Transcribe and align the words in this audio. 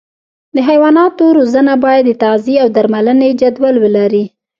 د 0.55 0.57
حیواناتو 0.69 1.23
روزنه 1.37 1.73
باید 1.85 2.03
د 2.07 2.11
تغذیې 2.23 2.57
او 2.63 2.67
درملنې 2.75 3.29
جدول 3.41 3.75
ولري. 3.83 4.23